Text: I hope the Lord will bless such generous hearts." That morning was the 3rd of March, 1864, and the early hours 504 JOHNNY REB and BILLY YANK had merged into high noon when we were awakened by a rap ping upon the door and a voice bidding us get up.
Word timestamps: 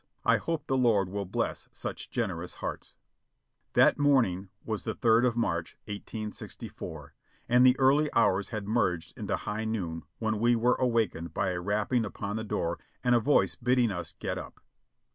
I 0.25 0.37
hope 0.37 0.65
the 0.65 0.75
Lord 0.79 1.09
will 1.09 1.27
bless 1.27 1.69
such 1.71 2.09
generous 2.09 2.55
hearts." 2.55 2.95
That 3.73 3.99
morning 3.99 4.49
was 4.65 4.83
the 4.83 4.95
3rd 4.95 5.27
of 5.27 5.35
March, 5.37 5.77
1864, 5.85 7.13
and 7.47 7.63
the 7.63 7.77
early 7.77 8.09
hours 8.15 8.49
504 8.49 8.49
JOHNNY 8.49 8.51
REB 8.51 8.93
and 9.17 9.27
BILLY 9.27 9.33
YANK 9.35 9.41
had 9.45 9.45
merged 9.45 9.45
into 9.45 9.45
high 9.45 9.65
noon 9.65 10.03
when 10.17 10.39
we 10.39 10.55
were 10.55 10.73
awakened 10.79 11.35
by 11.35 11.51
a 11.51 11.61
rap 11.61 11.91
ping 11.91 12.03
upon 12.03 12.35
the 12.35 12.43
door 12.43 12.79
and 13.03 13.13
a 13.13 13.19
voice 13.19 13.53
bidding 13.53 13.91
us 13.91 14.13
get 14.17 14.39
up. 14.39 14.59